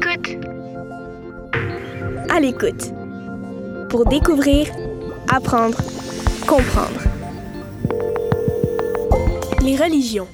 l'écoute. 0.00 0.46
À 2.30 2.40
l'écoute. 2.40 2.92
Pour 3.88 4.06
découvrir, 4.06 4.66
apprendre, 5.28 5.78
comprendre. 6.46 7.00
Les 9.62 9.76
religions. 9.76 10.28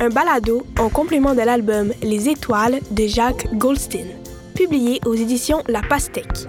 Un 0.00 0.08
balado 0.08 0.66
en 0.78 0.88
complément 0.88 1.34
de 1.34 1.42
l'album 1.42 1.92
Les 2.02 2.28
Étoiles 2.28 2.80
de 2.90 3.06
Jacques 3.06 3.46
Goldstein, 3.54 4.06
publié 4.54 5.00
aux 5.04 5.14
éditions 5.14 5.62
La 5.68 5.82
Pastèque. 5.82 6.48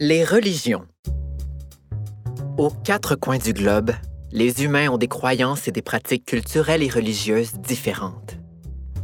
Les 0.00 0.24
religions. 0.24 0.84
Aux 2.58 2.70
quatre 2.70 3.14
coins 3.14 3.38
du 3.38 3.52
globe, 3.52 3.92
les 4.32 4.64
humains 4.64 4.88
ont 4.88 4.96
des 4.96 5.08
croyances 5.08 5.68
et 5.68 5.72
des 5.72 5.82
pratiques 5.82 6.24
culturelles 6.24 6.82
et 6.82 6.88
religieuses 6.88 7.52
différentes. 7.54 8.38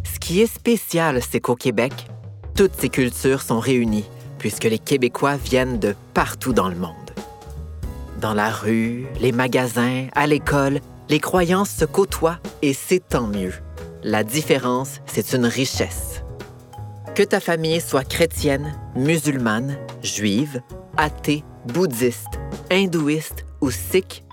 Ce 0.02 0.18
qui 0.18 0.40
est 0.40 0.52
spécial, 0.52 1.20
c'est 1.22 1.40
qu'au 1.40 1.54
Québec, 1.54 1.92
toutes 2.54 2.74
ces 2.74 2.88
cultures 2.88 3.42
sont 3.42 3.60
réunies, 3.60 4.06
puisque 4.38 4.64
les 4.64 4.78
Québécois 4.78 5.36
viennent 5.36 5.78
de 5.78 5.94
partout 6.14 6.54
dans 6.54 6.68
le 6.68 6.76
monde. 6.76 6.94
Dans 8.20 8.34
la 8.34 8.50
rue, 8.50 9.06
les 9.20 9.32
magasins, 9.32 10.06
à 10.14 10.26
l'école, 10.26 10.80
les 11.10 11.20
croyances 11.20 11.70
se 11.70 11.84
côtoient 11.84 12.38
et 12.62 12.72
c'est 12.72 13.06
tant 13.06 13.26
mieux. 13.26 13.52
La 14.02 14.24
différence, 14.24 15.00
c'est 15.06 15.34
une 15.34 15.46
richesse. 15.46 16.22
Que 17.14 17.22
ta 17.22 17.40
famille 17.40 17.80
soit 17.80 18.08
chrétienne, 18.08 18.74
musulmane, 18.96 19.76
juive, 20.02 20.62
athée, 20.96 21.44
bouddhiste, 21.66 22.40
hindouiste 22.70 23.44
ou 23.60 23.70
sikh, 23.70 24.24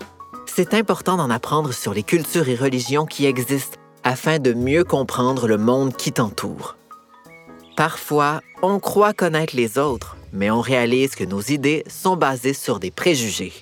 c'est 0.56 0.72
important 0.72 1.18
d'en 1.18 1.28
apprendre 1.28 1.74
sur 1.74 1.92
les 1.92 2.02
cultures 2.02 2.48
et 2.48 2.54
religions 2.54 3.04
qui 3.04 3.26
existent 3.26 3.76
afin 4.04 4.38
de 4.38 4.54
mieux 4.54 4.84
comprendre 4.84 5.46
le 5.46 5.58
monde 5.58 5.94
qui 5.94 6.12
t'entoure. 6.12 6.78
Parfois, 7.76 8.40
on 8.62 8.78
croit 8.78 9.12
connaître 9.12 9.54
les 9.54 9.76
autres, 9.76 10.16
mais 10.32 10.50
on 10.50 10.62
réalise 10.62 11.14
que 11.14 11.24
nos 11.24 11.42
idées 11.42 11.84
sont 11.88 12.16
basées 12.16 12.54
sur 12.54 12.80
des 12.80 12.90
préjugés. 12.90 13.52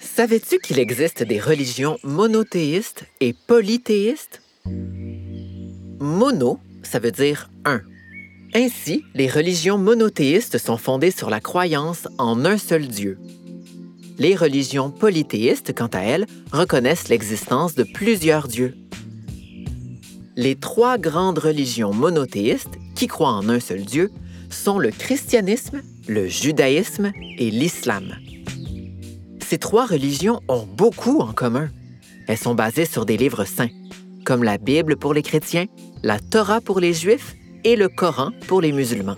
Savais-tu 0.00 0.58
qu'il 0.58 0.78
existe 0.78 1.22
des 1.22 1.38
religions 1.38 1.98
monothéistes 2.02 3.04
et 3.20 3.34
polythéistes? 3.46 4.40
Mono, 6.00 6.60
ça 6.82 6.98
veut 6.98 7.12
dire 7.12 7.50
un. 7.66 7.82
Ainsi, 8.54 9.04
les 9.12 9.28
religions 9.28 9.76
monothéistes 9.76 10.56
sont 10.56 10.78
fondées 10.78 11.10
sur 11.10 11.28
la 11.28 11.40
croyance 11.40 12.08
en 12.16 12.46
un 12.46 12.56
seul 12.56 12.88
Dieu. 12.88 13.18
Les 14.18 14.34
religions 14.34 14.90
polythéistes, 14.90 15.74
quant 15.74 15.90
à 15.92 16.00
elles, 16.00 16.26
reconnaissent 16.50 17.08
l'existence 17.08 17.74
de 17.74 17.82
plusieurs 17.82 18.48
dieux. 18.48 18.74
Les 20.36 20.54
trois 20.56 20.96
grandes 20.96 21.38
religions 21.38 21.92
monothéistes, 21.92 22.78
qui 22.94 23.08
croient 23.08 23.32
en 23.32 23.48
un 23.48 23.60
seul 23.60 23.84
Dieu, 23.84 24.10
sont 24.48 24.78
le 24.78 24.90
christianisme, 24.90 25.82
le 26.08 26.28
judaïsme 26.28 27.12
et 27.38 27.50
l'islam. 27.50 28.14
Ces 29.46 29.58
trois 29.58 29.86
religions 29.86 30.40
ont 30.48 30.66
beaucoup 30.66 31.20
en 31.20 31.32
commun. 31.32 31.68
Elles 32.26 32.38
sont 32.38 32.54
basées 32.54 32.86
sur 32.86 33.04
des 33.04 33.16
livres 33.18 33.44
saints, 33.44 33.70
comme 34.24 34.42
la 34.42 34.56
Bible 34.56 34.96
pour 34.96 35.12
les 35.12 35.22
chrétiens, 35.22 35.66
la 36.02 36.18
Torah 36.18 36.60
pour 36.60 36.80
les 36.80 36.94
juifs 36.94 37.36
et 37.64 37.76
le 37.76 37.88
Coran 37.88 38.30
pour 38.48 38.60
les 38.60 38.72
musulmans. 38.72 39.16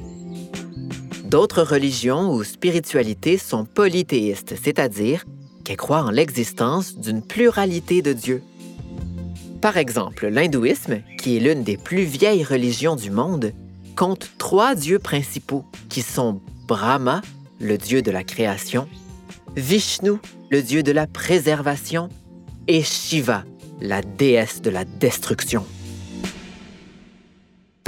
D'autres 1.28 1.62
religions 1.62 2.32
ou 2.32 2.42
spiritualités 2.42 3.36
sont 3.36 3.66
polythéistes, 3.66 4.54
c'est-à-dire 4.64 5.26
qu'elles 5.62 5.76
croient 5.76 6.02
en 6.02 6.10
l'existence 6.10 6.96
d'une 6.96 7.20
pluralité 7.20 8.00
de 8.00 8.14
dieux. 8.14 8.42
Par 9.60 9.76
exemple, 9.76 10.28
l'hindouisme, 10.28 11.02
qui 11.20 11.36
est 11.36 11.40
l'une 11.40 11.64
des 11.64 11.76
plus 11.76 12.04
vieilles 12.04 12.44
religions 12.44 12.96
du 12.96 13.10
monde, 13.10 13.52
compte 13.94 14.30
trois 14.38 14.74
dieux 14.74 14.98
principaux 14.98 15.66
qui 15.90 16.00
sont 16.00 16.40
Brahma, 16.66 17.20
le 17.60 17.76
dieu 17.76 18.00
de 18.00 18.10
la 18.10 18.24
création, 18.24 18.88
Vishnu, 19.54 20.12
le 20.48 20.62
dieu 20.62 20.82
de 20.82 20.92
la 20.92 21.06
préservation, 21.06 22.08
et 22.68 22.82
Shiva, 22.82 23.44
la 23.82 24.00
déesse 24.00 24.62
de 24.62 24.70
la 24.70 24.86
destruction. 24.86 25.66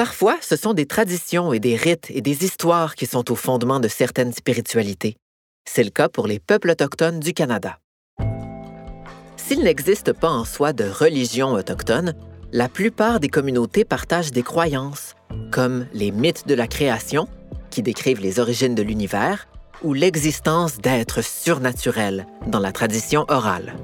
Parfois, 0.00 0.38
ce 0.40 0.56
sont 0.56 0.72
des 0.72 0.86
traditions 0.86 1.52
et 1.52 1.60
des 1.60 1.76
rites 1.76 2.06
et 2.08 2.22
des 2.22 2.42
histoires 2.42 2.94
qui 2.94 3.04
sont 3.04 3.30
au 3.30 3.34
fondement 3.34 3.80
de 3.80 3.86
certaines 3.86 4.32
spiritualités. 4.32 5.18
C'est 5.68 5.84
le 5.84 5.90
cas 5.90 6.08
pour 6.08 6.26
les 6.26 6.38
peuples 6.38 6.70
autochtones 6.70 7.20
du 7.20 7.34
Canada. 7.34 7.76
S'il 9.36 9.62
n'existe 9.62 10.14
pas 10.14 10.30
en 10.30 10.46
soi 10.46 10.72
de 10.72 10.84
religion 10.84 11.52
autochtone, 11.52 12.14
la 12.50 12.70
plupart 12.70 13.20
des 13.20 13.28
communautés 13.28 13.84
partagent 13.84 14.32
des 14.32 14.42
croyances, 14.42 15.16
comme 15.50 15.86
les 15.92 16.12
mythes 16.12 16.48
de 16.48 16.54
la 16.54 16.66
création, 16.66 17.28
qui 17.68 17.82
décrivent 17.82 18.22
les 18.22 18.40
origines 18.40 18.74
de 18.74 18.82
l'univers, 18.82 19.48
ou 19.82 19.92
l'existence 19.92 20.78
d'êtres 20.78 21.22
surnaturels 21.22 22.26
dans 22.46 22.60
la 22.60 22.72
tradition 22.72 23.26
orale. 23.28 23.74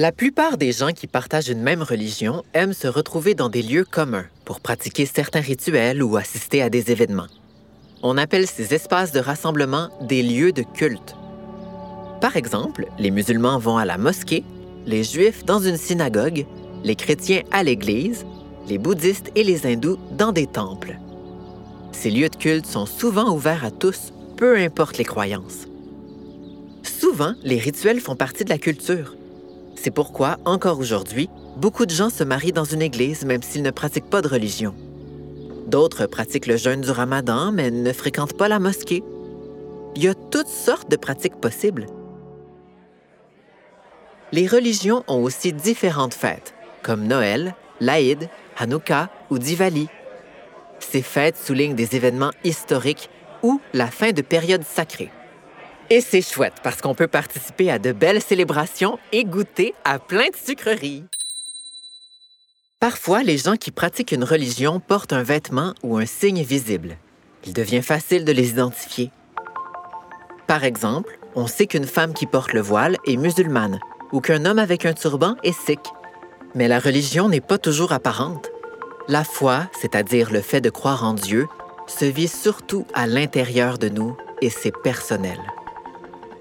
La 0.00 0.12
plupart 0.12 0.58
des 0.58 0.70
gens 0.70 0.92
qui 0.92 1.08
partagent 1.08 1.48
une 1.48 1.60
même 1.60 1.82
religion 1.82 2.44
aiment 2.54 2.72
se 2.72 2.86
retrouver 2.86 3.34
dans 3.34 3.48
des 3.48 3.62
lieux 3.62 3.84
communs 3.84 4.26
pour 4.44 4.60
pratiquer 4.60 5.06
certains 5.06 5.40
rituels 5.40 6.04
ou 6.04 6.16
assister 6.16 6.62
à 6.62 6.70
des 6.70 6.92
événements. 6.92 7.26
On 8.04 8.16
appelle 8.16 8.46
ces 8.46 8.74
espaces 8.74 9.10
de 9.10 9.18
rassemblement 9.18 9.88
des 10.00 10.22
lieux 10.22 10.52
de 10.52 10.62
culte. 10.62 11.16
Par 12.20 12.36
exemple, 12.36 12.86
les 13.00 13.10
musulmans 13.10 13.58
vont 13.58 13.76
à 13.76 13.84
la 13.84 13.98
mosquée, 13.98 14.44
les 14.86 15.02
juifs 15.02 15.44
dans 15.44 15.58
une 15.58 15.76
synagogue, 15.76 16.46
les 16.84 16.94
chrétiens 16.94 17.42
à 17.50 17.64
l'église, 17.64 18.24
les 18.68 18.78
bouddhistes 18.78 19.32
et 19.34 19.42
les 19.42 19.66
hindous 19.66 19.98
dans 20.12 20.30
des 20.30 20.46
temples. 20.46 20.96
Ces 21.90 22.12
lieux 22.12 22.28
de 22.28 22.36
culte 22.36 22.66
sont 22.66 22.86
souvent 22.86 23.34
ouverts 23.34 23.64
à 23.64 23.72
tous, 23.72 24.12
peu 24.36 24.58
importe 24.58 24.96
les 24.96 25.04
croyances. 25.04 25.66
Souvent, 26.84 27.34
les 27.42 27.58
rituels 27.58 27.98
font 27.98 28.14
partie 28.14 28.44
de 28.44 28.50
la 28.50 28.58
culture. 28.58 29.16
C'est 29.80 29.92
pourquoi, 29.92 30.38
encore 30.44 30.80
aujourd'hui, 30.80 31.30
beaucoup 31.56 31.86
de 31.86 31.92
gens 31.92 32.10
se 32.10 32.24
marient 32.24 32.52
dans 32.52 32.64
une 32.64 32.82
église 32.82 33.24
même 33.24 33.42
s'ils 33.42 33.62
ne 33.62 33.70
pratiquent 33.70 34.10
pas 34.10 34.22
de 34.22 34.28
religion. 34.28 34.74
D'autres 35.68 36.06
pratiquent 36.06 36.48
le 36.48 36.56
jeûne 36.56 36.80
du 36.80 36.90
ramadan 36.90 37.52
mais 37.52 37.70
ne 37.70 37.92
fréquentent 37.92 38.36
pas 38.36 38.48
la 38.48 38.58
mosquée. 38.58 39.04
Il 39.94 40.02
y 40.02 40.08
a 40.08 40.14
toutes 40.14 40.48
sortes 40.48 40.90
de 40.90 40.96
pratiques 40.96 41.40
possibles. 41.40 41.86
Les 44.32 44.48
religions 44.48 45.04
ont 45.06 45.22
aussi 45.22 45.52
différentes 45.52 46.14
fêtes, 46.14 46.54
comme 46.82 47.06
Noël, 47.06 47.54
l'Aïd, 47.80 48.28
Hanouka 48.58 49.10
ou 49.30 49.38
Diwali. 49.38 49.88
Ces 50.80 51.02
fêtes 51.02 51.36
soulignent 51.36 51.76
des 51.76 51.94
événements 51.94 52.32
historiques 52.42 53.10
ou 53.44 53.60
la 53.72 53.86
fin 53.86 54.10
de 54.10 54.22
périodes 54.22 54.64
sacrées. 54.64 55.12
Et 55.90 56.02
c'est 56.02 56.20
chouette 56.20 56.54
parce 56.62 56.82
qu'on 56.82 56.94
peut 56.94 57.06
participer 57.06 57.70
à 57.70 57.78
de 57.78 57.92
belles 57.92 58.20
célébrations 58.20 58.98
et 59.10 59.24
goûter 59.24 59.74
à 59.84 59.98
plein 59.98 60.28
de 60.28 60.36
sucreries. 60.36 61.04
Parfois, 62.78 63.22
les 63.22 63.38
gens 63.38 63.56
qui 63.56 63.70
pratiquent 63.70 64.12
une 64.12 64.24
religion 64.24 64.80
portent 64.80 65.14
un 65.14 65.22
vêtement 65.22 65.74
ou 65.82 65.96
un 65.96 66.04
signe 66.04 66.42
visible. 66.42 66.98
Il 67.46 67.54
devient 67.54 67.82
facile 67.82 68.26
de 68.26 68.32
les 68.32 68.50
identifier. 68.50 69.10
Par 70.46 70.62
exemple, 70.62 71.18
on 71.34 71.46
sait 71.46 71.66
qu'une 71.66 71.86
femme 71.86 72.12
qui 72.12 72.26
porte 72.26 72.52
le 72.52 72.60
voile 72.60 72.96
est 73.06 73.16
musulmane 73.16 73.80
ou 74.12 74.20
qu'un 74.20 74.44
homme 74.44 74.58
avec 74.58 74.84
un 74.84 74.92
turban 74.92 75.36
est 75.42 75.58
sikh. 75.58 75.80
Mais 76.54 76.68
la 76.68 76.80
religion 76.80 77.28
n'est 77.28 77.40
pas 77.40 77.58
toujours 77.58 77.92
apparente. 77.92 78.50
La 79.08 79.24
foi, 79.24 79.68
c'est-à-dire 79.80 80.30
le 80.30 80.42
fait 80.42 80.60
de 80.60 80.70
croire 80.70 81.04
en 81.04 81.14
Dieu, 81.14 81.46
se 81.86 82.04
vit 82.04 82.28
surtout 82.28 82.86
à 82.92 83.06
l'intérieur 83.06 83.78
de 83.78 83.88
nous 83.88 84.16
et 84.42 84.50
c'est 84.50 84.76
personnel. 84.82 85.38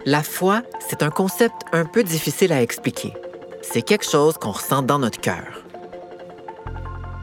La 0.10 0.24
foi, 0.24 0.62
c'est 0.88 1.04
un 1.04 1.10
concept 1.10 1.64
un 1.74 1.84
peu 1.84 2.02
difficile 2.02 2.54
à 2.54 2.62
expliquer. 2.62 3.14
C'est 3.62 3.82
quelque 3.82 4.10
chose 4.10 4.38
qu'on 4.38 4.52
ressent 4.52 4.82
dans 4.82 5.00
notre 5.00 5.20
cœur. 5.20 5.66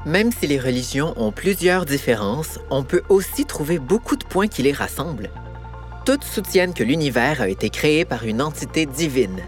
Même 0.04 0.30
si 0.30 0.46
les 0.46 0.58
religions 0.58 1.14
ont 1.16 1.32
plusieurs 1.32 1.86
différences, 1.86 2.58
on 2.68 2.82
peut 2.82 3.00
aussi 3.08 3.46
trouver 3.46 3.78
beaucoup 3.78 4.16
de 4.16 4.24
points 4.26 4.48
qui 4.48 4.62
les 4.62 4.74
rassemblent. 4.74 5.30
Toutes 6.04 6.24
soutiennent 6.24 6.74
que 6.74 6.84
l'univers 6.84 7.40
a 7.40 7.48
été 7.48 7.70
créé 7.70 8.04
par 8.04 8.26
une 8.26 8.42
entité 8.42 8.84
divine. 8.84 9.40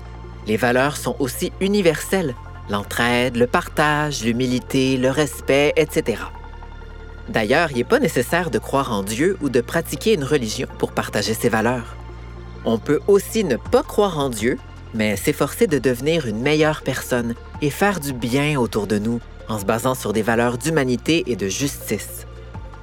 Les 0.47 0.57
valeurs 0.57 0.97
sont 0.97 1.17
aussi 1.19 1.53
universelles, 1.61 2.35
l'entraide, 2.71 3.37
le 3.37 3.47
partage, 3.47 4.25
l'humilité, 4.25 4.97
le 4.97 5.11
respect, 5.11 5.75
etc. 5.77 6.23
D'ailleurs, 7.29 7.71
il 7.71 7.77
n'est 7.77 7.85
pas 7.85 7.99
nécessaire 7.99 8.51
de 8.51 8.59
croire 8.59 8.95
en 8.95 9.03
Dieu 9.03 9.37
ou 9.43 9.51
de 9.51 9.61
pratiquer 9.61 10.15
une 10.15 10.25
religion 10.25 10.69
pour 10.79 10.93
partager 10.93 11.35
ces 11.35 11.51
valeurs. 11.51 11.97
On 12.67 12.79
peut 12.79 13.01
aussi 13.07 13.45
ne 13.45 13.57
pas 13.57 13.85
croire 13.85 14.19
en 14.19 14.29
Dieu, 14.29 14.59
mais 14.93 15.17
s'efforcer 15.17 15.69
de 15.69 15.79
devenir 15.79 16.27
une 16.27 16.41
meilleure 16.41 16.83
personne 16.83 17.37
et 17.63 17.71
faire 17.71 18.01
du 18.01 18.13
bien 18.13 18.59
autour 18.59 18.89
de 18.89 18.99
nous 18.99 19.21
en 19.49 19.61
se 19.61 19.65
basant 19.65 19.95
sur 19.95 20.13
des 20.13 20.23
valeurs 20.23 20.59
d'humanité 20.59 21.23
et 21.29 21.37
de 21.37 21.47
justice. 21.47 22.27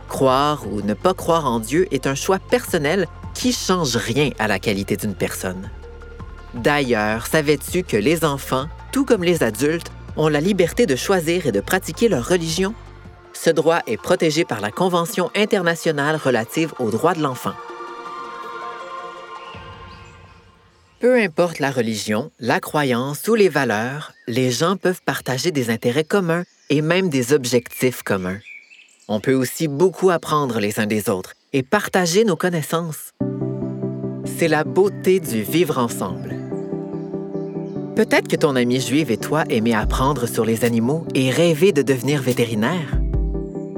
Croire 0.08 0.66
ou 0.72 0.82
ne 0.82 0.94
pas 0.94 1.14
croire 1.14 1.46
en 1.46 1.60
Dieu 1.60 1.88
est 1.92 2.08
un 2.08 2.16
choix 2.16 2.40
personnel 2.40 3.08
qui 3.34 3.52
change 3.52 3.98
rien 3.98 4.30
à 4.40 4.48
la 4.48 4.58
qualité 4.58 4.96
d'une 4.96 5.16
personne. 5.16 5.70
D'ailleurs, 6.54 7.28
savais-tu 7.28 7.84
que 7.84 7.98
les 7.98 8.24
enfants, 8.24 8.68
tout 8.94 9.04
comme 9.04 9.24
les 9.24 9.44
adultes, 9.44 9.92
ont 10.16 10.30
la 10.30 10.40
liberté 10.40 10.86
de 10.86 10.96
choisir 10.96 11.48
et 11.48 11.52
de 11.52 11.60
pratiquer 11.60 12.08
leur 12.08 12.26
religion? 12.26 12.74
Ce 13.34 13.50
droit 13.50 13.80
est 13.88 13.98
protégé 13.98 14.46
par 14.46 14.62
la 14.62 14.72
Convention 14.72 15.30
internationale 15.36 16.16
relative 16.24 16.74
aux 16.80 16.92
droits 16.92 17.16
de 17.16 17.22
l'enfant. 17.22 17.54
Peu 21.04 21.22
importe 21.22 21.60
la 21.60 21.70
religion, 21.70 22.32
la 22.40 22.62
croyance 22.62 23.28
ou 23.28 23.36
les 23.36 23.50
valeurs, 23.50 24.14
les 24.26 24.52
gens 24.52 24.78
peuvent 24.78 25.02
partager 25.06 25.52
des 25.52 25.70
intérêts 25.70 26.06
communs 26.06 26.46
et 26.70 26.82
même 26.82 27.10
des 27.10 27.34
objectifs 27.34 28.04
communs. 28.04 28.40
On 29.10 29.20
peut 29.20 29.34
aussi 29.34 29.68
beaucoup 29.68 30.12
apprendre 30.12 30.62
les 30.62 30.80
uns 30.80 30.86
des 30.86 31.10
autres 31.10 31.34
et 31.52 31.62
partager 31.62 32.24
nos 32.24 32.38
connaissances. 32.38 33.12
C'est 34.24 34.48
la 34.48 34.64
beauté 34.64 35.20
du 35.20 35.42
vivre 35.42 35.78
ensemble. 35.78 36.38
Peut-être 37.98 38.30
que 38.30 38.38
ton 38.38 38.56
ami 38.56 38.80
juive 38.80 39.12
et 39.12 39.18
toi 39.18 39.44
aimez 39.50 39.76
apprendre 39.76 40.26
sur 40.26 40.46
les 40.46 40.64
animaux 40.64 41.06
et 41.14 41.32
rêver 41.32 41.74
de 41.74 41.82
devenir 41.82 42.22
vétérinaire. 42.22 42.98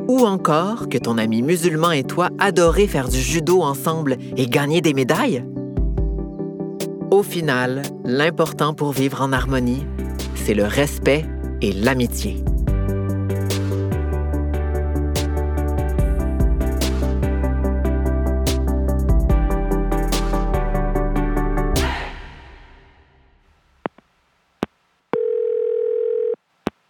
Ou 0.08 0.20
encore 0.28 0.90
que 0.90 1.00
ton 1.00 1.18
ami 1.18 1.42
musulman 1.42 1.92
et 1.92 2.04
toi 2.04 2.30
adorez 2.38 2.86
faire 2.86 3.10
du 3.10 3.20
judo 3.20 3.64
ensemble 3.64 4.18
et 4.38 4.46
gagner 4.46 4.82
des 4.82 4.94
médailles. 4.94 5.44
Au 7.12 7.22
final, 7.22 7.84
l'important 8.04 8.74
pour 8.74 8.92
vivre 8.92 9.22
en 9.22 9.32
harmonie, 9.32 9.86
c'est 10.34 10.56
le 10.56 10.66
respect 10.66 11.24
et 11.62 11.72
l'amitié. 11.72 12.44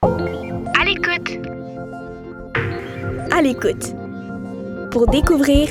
À 0.01 0.85
l'écoute. 0.85 1.39
À 3.31 3.41
l'écoute. 3.41 3.93
Pour 4.91 5.07
découvrir, 5.07 5.69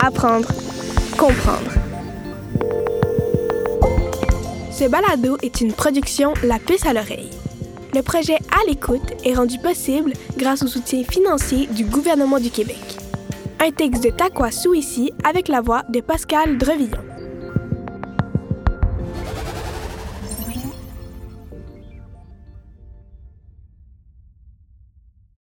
apprendre, 0.00 0.48
comprendre. 1.18 1.83
Ce 4.76 4.88
balado 4.88 5.36
est 5.40 5.60
une 5.60 5.72
production 5.72 6.34
La 6.42 6.58
Puce 6.58 6.84
à 6.84 6.92
l'oreille. 6.92 7.30
Le 7.94 8.02
projet 8.02 8.34
À 8.50 8.66
l'écoute 8.66 9.12
est 9.24 9.34
rendu 9.34 9.56
possible 9.60 10.12
grâce 10.36 10.64
au 10.64 10.66
soutien 10.66 11.04
financier 11.04 11.68
du 11.68 11.84
gouvernement 11.84 12.40
du 12.40 12.50
Québec. 12.50 12.98
Un 13.60 13.70
texte 13.70 14.02
de 14.02 14.10
Takwa 14.10 14.50
Souissi 14.50 15.12
avec 15.22 15.46
la 15.46 15.60
voix 15.60 15.84
de 15.90 16.00
Pascal 16.00 16.58
Drevillon. 16.58 17.13